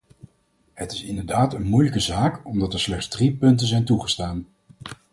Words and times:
Het 0.73 0.91
is 0.91 1.03
inderdaad 1.03 1.53
een 1.53 1.67
moeilijke 1.67 1.99
zaak, 1.99 2.45
omdat 2.45 2.73
er 2.73 2.79
slechts 2.79 3.07
drie 3.07 3.33
punten 3.33 3.67
zijn 3.67 3.85
toegestaan. 3.85 4.47